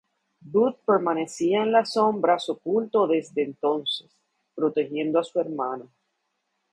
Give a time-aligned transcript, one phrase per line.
[0.43, 4.09] Bud permanecía en la sombras oculto desde entonces,
[4.55, 5.91] protegiendo a su hermano.